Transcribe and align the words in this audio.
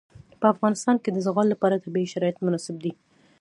په 0.39 0.45
افغانستان 0.53 0.95
کې 1.03 1.09
د 1.11 1.17
زغال 1.25 1.47
لپاره 1.53 1.81
طبیعي 1.83 2.07
شرایط 2.13 2.37
مناسب 2.45 2.75
دي. 2.83 2.91